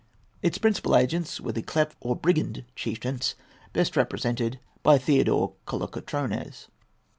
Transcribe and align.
Its 0.41 0.57
principal 0.57 0.95
agents 0.97 1.39
were 1.39 1.51
the 1.51 1.61
klepht 1.61 1.93
or 1.99 2.15
brigand 2.15 2.65
chieftains, 2.75 3.35
best 3.71 3.95
represented 3.95 4.59
by 4.81 4.97
Theodore 4.97 5.53
Kolokotrones. 5.67 6.69